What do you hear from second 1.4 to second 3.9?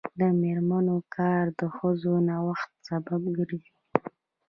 د ښځو نوښت سبب ګرځي.